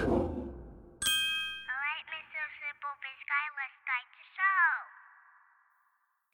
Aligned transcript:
Thank 0.00 0.12
you. 0.12 0.39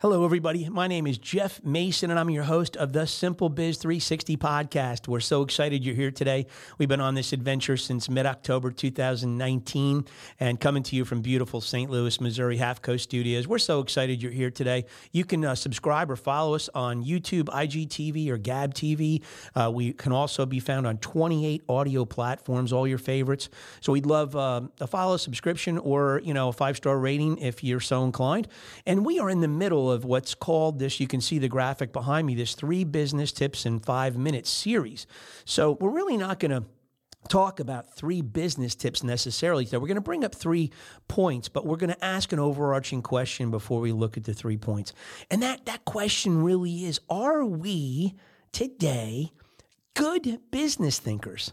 Hello, 0.01 0.27
everybody. 0.27 0.69
My 0.69 0.89
name 0.89 1.07
is 1.07 1.17
Jeff 1.17 1.65
Mason, 1.65 2.11
and 2.11 2.21
I'm 2.21 2.29
your 2.29 2.43
host 2.45 2.77
of 2.77 2.93
the 2.93 3.07
Simple 3.07 3.49
Biz 3.49 3.79
360 3.79 4.37
podcast. 4.37 5.09
We're 5.09 5.21
so 5.21 5.41
excited 5.41 5.87
you're 5.87 5.95
here 5.95 6.11
today. 6.11 6.49
We've 6.77 6.87
been 6.87 7.01
on 7.01 7.15
this 7.15 7.33
adventure 7.33 7.79
since 7.79 8.11
mid 8.11 8.27
October 8.27 8.71
2019 8.71 10.05
and 10.39 10.61
coming 10.61 10.83
to 10.83 10.97
you 10.97 11.07
from 11.07 11.23
beautiful 11.23 11.63
St. 11.63 11.91
Louis, 11.91 12.21
Missouri 12.21 12.59
Half 12.59 12.83
Coast 12.83 13.05
Studios. 13.05 13.49
We're 13.49 13.57
so 13.57 13.81
excited 13.81 14.23
you're 14.23 14.33
here 14.33 14.51
today. 14.51 14.85
You 15.13 15.25
can 15.25 15.47
uh, 15.47 15.55
subscribe 15.55 16.11
or 16.11 16.17
follow 16.17 16.55
us 16.55 16.69
on 16.75 17.03
YouTube, 17.03 17.45
IGTV, 17.45 18.29
or 18.29 18.37
Gab 18.37 18.75
TV. 18.75 19.23
Uh, 19.55 19.71
we 19.73 19.95
can 19.95 20.13
also 20.13 20.45
be 20.45 20.61
found 20.61 20.87
on 20.87 20.99
28 20.99 21.63
audio 21.71 22.05
platforms, 22.05 22.71
all 22.71 22.87
your 22.87 22.99
favorites. 22.99 23.49
So 23.81 23.93
we'd 23.93 24.05
love 24.05 24.37
uh, 24.37 24.61
a 24.79 24.87
follow, 24.87 25.17
subscription, 25.17 25.79
or 25.79 26.21
you 26.23 26.35
know 26.35 26.51
a 26.51 26.53
five 26.53 26.77
star 26.77 26.99
rating 26.99 27.39
if 27.39 27.65
you're 27.65 27.81
so 27.81 28.05
inclined. 28.05 28.47
And 28.85 29.07
we 29.07 29.19
are 29.21 29.31
in 29.31 29.41
the 29.41 29.49
middle 29.49 29.86
of 29.91 30.05
what's 30.05 30.35
called 30.35 30.79
this. 30.79 31.01
You 31.01 31.07
can 31.07 31.21
see 31.21 31.39
the 31.39 31.49
graphic 31.49 31.93
behind 31.93 32.27
me. 32.27 32.35
This 32.35 32.55
three 32.55 32.85
business 32.85 33.33
tips 33.33 33.67
in 33.67 33.81
five 33.81 34.17
minutes 34.17 34.51
series. 34.51 35.07
So 35.45 35.73
we're 35.81 35.91
really 35.91 36.17
not 36.17 36.41
going 36.41 36.51
to 36.51 36.65
talk 37.29 37.61
about 37.61 37.93
three 37.93 38.23
business 38.23 38.75
tips 38.75 39.03
necessarily. 39.03 39.67
So 39.67 39.79
we're 39.79 39.89
going 39.89 39.97
to 39.97 40.01
bring 40.01 40.25
up 40.25 40.35
three 40.35 40.71
points, 41.09 41.49
but 41.49 41.67
we're 41.67 41.77
going 41.77 41.93
to 41.93 42.05
ask 42.05 42.33
an 42.33 42.39
overarching 42.39 43.03
question 43.03 43.51
before 43.51 43.81
we 43.81 43.93
look 43.93 44.17
at 44.17 44.25
the 44.25 44.35
three 44.35 44.57
points. 44.57 44.93
And 45.31 45.43
that 45.43 45.67
that 45.67 45.85
question 45.85 46.43
really 46.43 46.85
is 46.85 47.01
are 47.11 47.45
we 47.45 48.15
today 48.53 49.33
good 49.95 50.41
business 50.51 50.99
thinkers? 50.99 51.53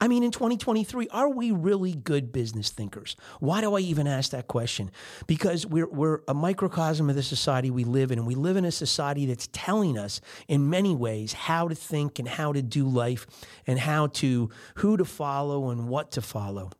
I 0.00 0.08
mean, 0.08 0.22
in 0.22 0.32
2023, 0.32 1.08
are 1.08 1.30
we 1.30 1.50
really 1.50 1.92
good 1.94 2.32
business 2.32 2.70
thinkers? 2.70 3.16
Why 3.40 3.60
do 3.60 3.74
I 3.74 3.80
even 3.80 4.06
ask 4.06 4.32
that 4.32 4.48
question? 4.48 4.90
Because 5.26 5.66
we're, 5.66 5.88
we're 5.88 6.20
a 6.28 6.34
microcosm 6.34 7.08
of 7.08 7.16
the 7.16 7.22
society 7.22 7.70
we 7.70 7.84
live 7.84 8.10
in, 8.10 8.18
and 8.18 8.26
we 8.26 8.34
live 8.34 8.56
in 8.56 8.64
a 8.64 8.72
society 8.72 9.24
that's 9.26 9.48
telling 9.52 9.96
us 9.96 10.20
in 10.48 10.68
many 10.68 10.94
ways 10.94 11.32
how 11.32 11.68
to 11.68 11.74
think 11.74 12.18
and 12.18 12.28
how 12.28 12.52
to 12.52 12.60
do 12.60 12.86
life 12.86 13.26
and 13.66 13.78
how 13.78 14.08
to, 14.08 14.50
who 14.76 14.96
to 14.96 15.04
follow 15.04 15.70
and 15.70 15.88
what 15.88 16.10
to 16.12 16.20
follow 16.20 16.70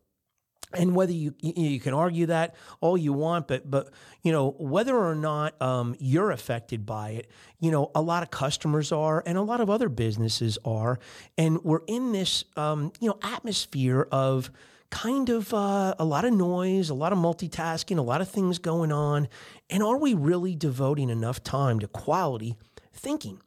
and 0.76 0.94
whether 0.94 1.12
you 1.12 1.34
you 1.40 1.80
can 1.80 1.94
argue 1.94 2.26
that 2.26 2.54
all 2.80 2.96
you 2.96 3.12
want, 3.12 3.48
but 3.48 3.70
but 3.70 3.90
you 4.22 4.32
know 4.32 4.54
whether 4.58 4.96
or 4.96 5.14
not 5.14 5.60
um, 5.60 5.96
you're 5.98 6.30
affected 6.30 6.84
by 6.86 7.10
it, 7.10 7.30
you 7.60 7.70
know 7.70 7.90
a 7.94 8.02
lot 8.02 8.22
of 8.22 8.30
customers 8.30 8.92
are, 8.92 9.22
and 9.26 9.38
a 9.38 9.42
lot 9.42 9.60
of 9.60 9.70
other 9.70 9.88
businesses 9.88 10.58
are, 10.64 10.98
and 11.38 11.62
we're 11.64 11.82
in 11.86 12.12
this 12.12 12.44
um, 12.56 12.92
you 13.00 13.08
know 13.08 13.18
atmosphere 13.22 14.08
of 14.12 14.50
kind 14.90 15.28
of 15.28 15.52
uh, 15.52 15.94
a 15.98 16.04
lot 16.04 16.24
of 16.24 16.32
noise, 16.32 16.88
a 16.90 16.94
lot 16.94 17.12
of 17.12 17.18
multitasking, 17.18 17.98
a 17.98 18.02
lot 18.02 18.20
of 18.20 18.28
things 18.28 18.58
going 18.58 18.92
on, 18.92 19.28
and 19.70 19.82
are 19.82 19.98
we 19.98 20.14
really 20.14 20.54
devoting 20.54 21.10
enough 21.10 21.42
time 21.42 21.80
to 21.80 21.88
quality 21.88 22.56
thinking? 22.92 23.40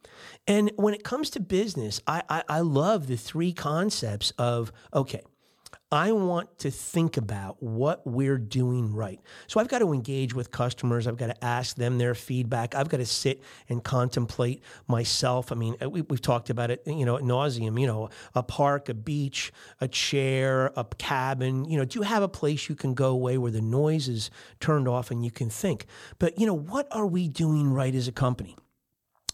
And 0.46 0.72
when 0.76 0.94
it 0.94 1.04
comes 1.04 1.30
to 1.32 1.40
business, 1.40 2.02
I, 2.08 2.24
I, 2.30 2.44
I 2.50 2.60
love 2.62 3.08
the 3.08 3.18
three 3.18 3.54
concepts 3.54 4.32
of 4.32 4.72
okay 4.94 5.22
I 5.90 6.12
want 6.12 6.60
to 6.60 6.72
think 6.72 7.16
about 7.16 7.64
what 7.64 8.06
we're 8.06 8.38
doing 8.38 8.94
right. 8.94 9.22
So 9.48 9.62
I've 9.62 9.70
got 9.70 9.80
to 9.80 9.94
engage 9.94 10.34
with 10.34 10.52
customers. 10.52 11.08
I've 11.08 11.16
got 11.16 11.28
to 11.28 11.44
ask 11.44 11.78
them 11.78 11.98
their 11.98 12.14
feedback. 12.14 12.76
I've 12.76 12.90
got 12.90 12.98
to 12.98 13.06
sit 13.06 13.42
and 13.70 13.82
contemplate 13.82 14.62
myself. 14.90 15.50
I 15.50 15.56
mean, 15.56 15.78
uh, 15.82 15.90
we, 15.90 16.04
have 16.10 16.22
talked 16.22 16.50
about 16.50 16.72
it, 16.72 16.84
you 16.86 17.06
know, 17.06 17.16
at 17.16 17.24
nauseum. 17.24 17.80
You 17.80 17.88
know, 17.88 18.10
a 18.36 18.44
park, 18.44 18.90
a 18.90 18.94
beach, 18.94 19.54
a 19.80 19.88
chair, 19.88 20.74
a 20.76 20.84
cabin. 20.98 21.64
You 21.64 21.78
know, 21.78 21.86
do 21.86 22.00
you 22.00 22.04
have 22.04 22.22
a 22.22 22.28
place 22.28 22.68
you 22.68 22.76
can 22.76 22.94
go 22.94 23.12
away 23.12 23.38
where 23.38 23.52
the 23.52 23.62
noise 23.62 24.10
is 24.10 24.30
turned 24.60 24.90
off 24.90 25.10
and 25.10 25.24
you 25.24 25.32
can 25.32 25.50
think? 25.50 25.86
But 26.20 26.38
you 26.38 26.46
know, 26.46 26.54
what 26.54 26.90
are 26.92 27.08
we 27.08 27.30
doing 27.30 27.72
right 27.72 27.96
as 27.96 28.10
a 28.10 28.12
company? 28.12 28.58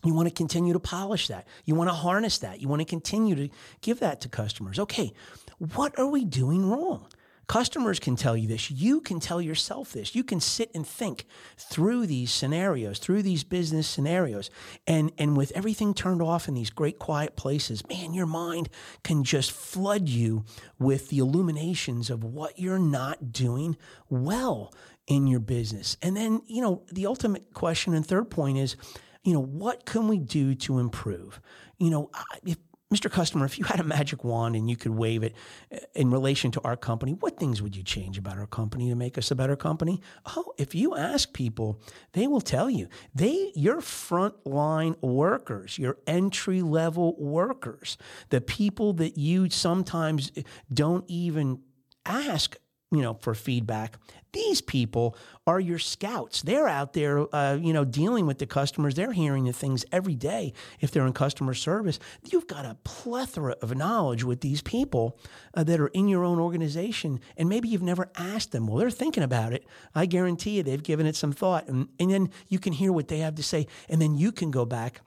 You 0.03 0.14
want 0.14 0.28
to 0.28 0.34
continue 0.34 0.74
to 0.74 0.80
polish 0.80 1.28
that. 1.28 1.47
You 1.66 1.75
want 1.75 1.90
to 1.90 1.94
harness 1.94 2.40
that. 2.40 2.62
You 2.62 2.68
want 2.68 2.81
to 2.81 2.86
continue 2.86 3.36
to 3.36 3.50
give 3.81 4.00
that 4.00 4.22
to 4.22 4.30
customers. 4.30 4.80
Okay, 4.80 5.14
what 5.58 5.97
are 5.97 6.08
we 6.08 6.25
doing 6.25 6.69
wrong? 6.69 7.08
Customers 7.47 8.00
can 8.00 8.16
tell 8.16 8.38
you 8.38 8.47
this. 8.47 8.72
You 8.72 9.02
can 9.02 9.19
tell 9.19 9.42
yourself 9.42 9.92
this. 9.92 10.16
You 10.16 10.24
can 10.24 10.40
sit 10.40 10.72
and 10.74 10.88
think 10.88 11.25
through 11.58 12.08
these 12.08 12.31
scenarios, 12.31 13.00
through 13.00 13.22
these 13.22 13.44
business 13.44 13.86
scenarios. 13.86 14.50
And, 14.88 15.12
and 15.18 15.36
with 15.36 15.52
everything 15.53 15.94
turned 15.94 16.22
off 16.22 16.47
in 16.47 16.53
these 16.53 16.69
great 16.69 17.00
quiet 17.00 17.36
places, 17.36 17.86
man, 17.90 18.13
your 18.13 18.25
mind 18.25 18.69
can 19.03 19.25
just 19.25 19.52
flood 19.52 20.08
you 20.08 20.46
with 20.80 21.09
the 21.09 21.19
illuminations 21.19 22.09
of 22.09 22.24
what 22.24 22.59
you're 22.59 22.80
not 22.80 23.34
doing 23.34 23.75
well 24.09 24.74
in 25.06 25.28
your 25.28 25.42
business. 25.42 25.97
And 26.02 26.16
then, 26.16 26.44
you 26.47 26.62
know, 26.62 26.84
the 26.94 27.06
ultimate 27.06 27.53
question 27.53 27.94
and 27.94 28.06
third 28.06 28.31
point 28.31 28.58
is, 28.58 28.78
you 29.23 29.34
know, 29.34 29.41
what 29.41 29.85
can 29.85 30.07
we 30.07 30.19
do 30.19 30.56
to 30.56 30.79
improve? 30.79 31.39
You 31.79 31.89
know, 31.89 32.11
if 32.45 32.57
Mr. 32.94 33.09
Customer, 33.09 33.45
if 33.45 33.57
you 33.57 33.66
had 33.66 33.79
a 33.79 33.84
magic 33.84 34.23
wand 34.23 34.56
and 34.56 34.69
you 34.69 34.75
could 34.75 34.91
wave 34.91 35.23
it 35.23 35.34
uh, 35.73 35.78
in 35.95 36.11
relation 36.11 36.51
to 36.51 36.61
our 36.61 36.78
company, 36.78 37.13
what 37.13 37.38
things 37.38 37.62
would 37.62 37.75
you 37.75 37.81
change 37.81 38.19
about 38.19 38.38
our 38.38 38.45
company 38.45 38.89
to 38.89 38.95
make 38.95 39.17
us 39.17 39.31
a 39.31 39.35
better 39.35 39.56
company? 39.56 40.00
Oh, 40.35 40.53
if 40.59 40.75
you 40.75 40.95
ask 40.95 41.33
people, 41.33 41.81
they 42.12 42.28
will 42.28 42.41
tell 42.41 42.69
you. 42.69 42.88
They 43.16 43.51
your 43.56 43.78
frontline 43.78 45.01
workers, 45.01 45.79
your 45.79 45.97
entry 46.06 46.62
level 46.62 47.16
workers, 47.17 47.97
the 48.29 48.41
people 48.41 48.94
that 48.94 49.17
you 49.17 49.50
sometimes 49.50 50.31
don't 50.72 51.06
even 51.07 51.63
ask 52.06 52.57
you 52.94 53.02
know, 53.02 53.16
for 53.16 53.34
feedback. 53.34 53.98
These 54.34 54.62
people 54.62 55.16
are 55.46 55.59
your 55.59 55.78
scouts. 55.78 56.42
They're 56.42 56.68
out 56.68 56.94
there, 56.94 57.34
uh, 57.36 57.56
you 57.56 57.72
know, 57.72 57.86
dealing 57.86 58.26
with 58.26 58.40
the 58.40 58.48
customers. 58.48 58.96
They're 58.96 59.12
hearing 59.12 59.46
the 59.46 59.54
things 59.54 59.86
every 59.92 60.16
day 60.16 60.54
if 60.80 60.90
they're 60.90 61.06
in 61.06 61.14
customer 61.14 61.54
service. 61.54 62.00
You've 62.31 62.48
got 62.48 62.66
a 62.66 62.78
plethora 62.84 63.56
of 63.62 63.76
knowledge 63.76 64.24
with 64.24 64.42
these 64.42 64.62
people 64.62 65.20
uh, 65.54 65.64
that 65.66 65.80
are 65.80 65.88
in 65.88 66.08
your 66.08 66.24
own 66.24 66.40
organization, 66.40 67.20
and 67.38 67.48
maybe 67.48 67.70
you've 67.70 67.84
never 67.84 68.09
asked 68.16 68.52
them. 68.52 68.66
Well, 68.66 68.78
they're 68.78 68.90
thinking 68.90 69.24
about 69.24 69.54
it. 69.54 69.66
I 69.94 70.08
guarantee 70.08 70.58
you 70.58 70.64
they've 70.64 70.81
given 70.81 71.06
it 71.06 71.16
some 71.16 71.31
thought. 71.31 71.68
And, 71.68 71.90
and 72.00 72.12
then 72.12 72.30
you 72.48 72.58
can 72.58 72.74
hear 72.74 72.92
what 72.92 73.08
they 73.10 73.20
have 73.20 73.36
to 73.36 73.44
say, 73.44 73.68
and 73.88 74.02
then 74.02 74.16
you 74.16 74.31
can 74.31 74.50
go 74.50 74.66
back 74.66 75.02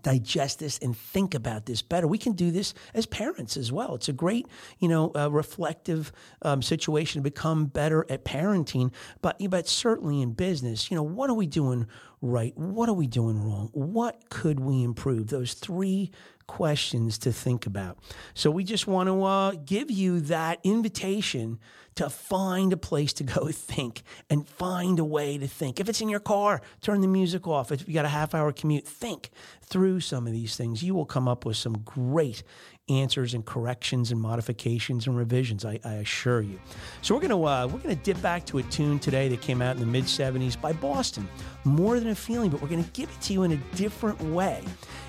digest 0.00 0.58
this 0.60 0.78
and 0.78 0.96
think 0.96 1.34
about 1.34 1.66
this 1.66 1.82
better. 1.82 2.06
We 2.06 2.18
can 2.18 2.32
do 2.32 2.50
this 2.50 2.72
as 2.94 3.06
parents 3.06 3.56
as 3.56 3.70
well. 3.70 3.94
It's 3.94 4.08
a 4.08 4.12
great, 4.12 4.46
you 4.78 4.88
know, 4.88 5.12
uh, 5.14 5.30
reflective 5.30 6.12
um, 6.42 6.62
situation 6.62 7.20
to 7.20 7.22
become 7.22 7.66
better 7.66 8.06
at 8.08 8.24
parenting. 8.24 8.92
But 9.20 9.36
but 9.50 9.68
certainly 9.68 10.22
in 10.22 10.32
business, 10.32 10.90
you 10.90 10.96
know, 10.96 11.02
what 11.02 11.28
are 11.28 11.34
we 11.34 11.46
doing 11.46 11.86
right? 12.22 12.56
What 12.56 12.88
are 12.88 12.94
we 12.94 13.08
doing 13.08 13.42
wrong? 13.42 13.68
What 13.72 14.30
could 14.30 14.60
we 14.60 14.84
improve? 14.84 15.26
Those 15.26 15.54
three 15.54 16.12
questions 16.46 17.18
to 17.18 17.32
think 17.32 17.66
about. 17.66 17.98
So 18.34 18.50
we 18.50 18.62
just 18.64 18.86
want 18.86 19.08
to 19.08 19.24
uh, 19.24 19.52
give 19.64 19.90
you 19.90 20.20
that 20.20 20.60
invitation 20.62 21.58
to 21.94 22.08
find 22.08 22.72
a 22.72 22.76
place 22.76 23.12
to 23.14 23.24
go 23.24 23.48
think 23.52 24.02
and 24.30 24.48
find 24.48 24.98
a 24.98 25.04
way 25.04 25.38
to 25.38 25.46
think. 25.46 25.80
If 25.80 25.88
it's 25.88 26.00
in 26.00 26.08
your 26.08 26.20
car, 26.20 26.60
turn 26.80 27.00
the 27.00 27.08
music 27.08 27.46
off. 27.46 27.72
If 27.72 27.86
you 27.86 27.94
got 27.94 28.04
a 28.04 28.08
half 28.08 28.34
hour 28.34 28.52
commute, 28.52 28.86
think 28.86 29.30
through 29.62 30.00
some 30.00 30.26
of 30.26 30.32
these 30.32 30.56
things. 30.56 30.82
You 30.82 30.94
will 30.94 31.06
come 31.06 31.28
up 31.28 31.44
with 31.44 31.56
some 31.56 31.78
great 31.78 32.42
answers 32.88 33.32
and 33.32 33.44
corrections 33.46 34.10
and 34.10 34.20
modifications 34.20 35.06
and 35.06 35.16
revisions. 35.16 35.64
I, 35.64 35.78
I 35.84 35.94
assure 35.94 36.42
you. 36.42 36.60
So 37.00 37.14
we're 37.14 37.20
gonna 37.20 37.40
uh, 37.40 37.66
we're 37.66 37.78
gonna 37.78 37.94
dip 37.94 38.20
back 38.20 38.44
to 38.46 38.58
a 38.58 38.62
tune 38.64 38.98
today 38.98 39.28
that 39.28 39.40
came 39.40 39.62
out 39.62 39.76
in 39.76 39.80
the 39.80 39.86
mid 39.86 40.04
'70s 40.04 40.60
by 40.60 40.72
Boston. 40.72 41.28
More 41.64 41.98
than 41.98 42.08
a 42.08 42.14
feeling, 42.14 42.50
but 42.50 42.60
we're 42.60 42.68
gonna 42.68 42.82
give 42.92 43.08
it 43.08 43.20
to 43.22 43.32
you 43.32 43.44
in 43.44 43.52
a 43.52 43.76
different 43.76 44.20
way. 44.24 44.62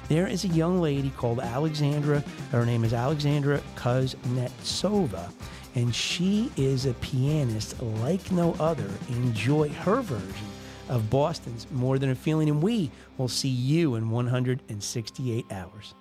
There 0.07 0.27
is 0.27 0.45
a 0.45 0.49
young 0.49 0.79
lady 0.79 1.11
called 1.17 1.39
Alexandra. 1.39 2.23
Her 2.51 2.65
name 2.65 2.83
is 2.83 2.93
Alexandra 2.93 3.61
Kuznetsova 3.75 5.31
and 5.75 5.93
she 5.93 6.51
is 6.57 6.85
a 6.85 6.93
pianist 6.95 7.81
like 7.81 8.31
no 8.31 8.53
other. 8.59 8.89
Enjoy 9.09 9.69
her 9.69 10.01
version 10.01 10.47
of 10.89 11.09
Boston's 11.09 11.67
More 11.71 11.97
Than 11.97 12.09
a 12.09 12.15
Feeling, 12.15 12.49
and 12.49 12.61
we 12.61 12.91
will 13.17 13.27
see 13.27 13.49
you 13.49 13.95
in 13.95 14.09
168 14.09 15.45
hours. 15.51 15.95